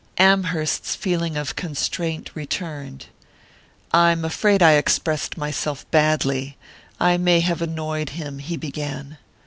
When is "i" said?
4.63-4.71, 6.99-7.17